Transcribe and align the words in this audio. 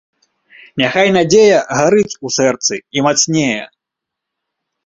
Няхай 0.81 1.07
надзея 1.17 1.59
гарыць 1.81 2.17
у 2.25 2.31
сэрцы 2.39 2.73
і 2.99 3.07
мацнее 3.09 3.63